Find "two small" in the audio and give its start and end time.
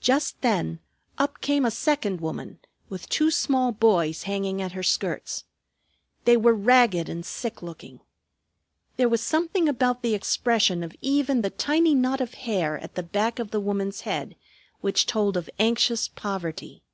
3.08-3.72